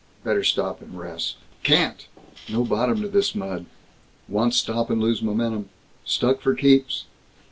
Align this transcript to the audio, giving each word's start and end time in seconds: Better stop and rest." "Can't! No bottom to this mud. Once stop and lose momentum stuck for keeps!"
Better 0.23 0.43
stop 0.43 0.81
and 0.81 0.97
rest." 0.97 1.35
"Can't! 1.61 2.07
No 2.49 2.63
bottom 2.63 3.03
to 3.03 3.07
this 3.07 3.35
mud. 3.35 3.67
Once 4.27 4.57
stop 4.57 4.89
and 4.89 4.99
lose 4.99 5.21
momentum 5.21 5.69
stuck 6.05 6.41
for 6.41 6.55
keeps!" 6.55 7.03